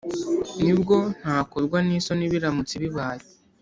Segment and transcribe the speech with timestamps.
[0.63, 3.23] Ni bwo ntakorwa n isoni biramutse bibaye